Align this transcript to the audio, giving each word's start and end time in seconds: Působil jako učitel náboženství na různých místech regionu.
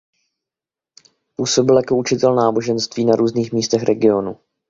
Působil 1.35 1.77
jako 1.77 1.97
učitel 1.97 2.35
náboženství 2.35 3.05
na 3.05 3.15
různých 3.15 3.51
místech 3.53 3.83
regionu. 3.83 4.37